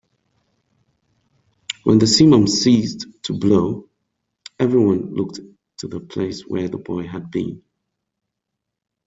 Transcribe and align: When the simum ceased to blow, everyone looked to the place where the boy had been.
When 1.83 1.99
the 1.99 2.07
simum 2.07 2.49
ceased 2.49 3.05
to 3.21 3.33
blow, 3.37 3.87
everyone 4.59 5.13
looked 5.13 5.39
to 5.77 5.87
the 5.87 5.99
place 5.99 6.41
where 6.41 6.67
the 6.67 6.79
boy 6.79 7.05
had 7.05 7.29
been. 7.29 7.61